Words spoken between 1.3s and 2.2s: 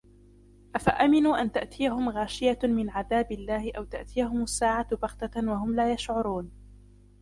أَنْ تَأْتِيَهُمْ